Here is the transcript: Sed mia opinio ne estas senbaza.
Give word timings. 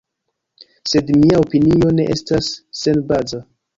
Sed 0.93 1.11
mia 1.23 1.41
opinio 1.43 1.91
ne 1.99 2.07
estas 2.17 2.49
senbaza. 2.85 3.43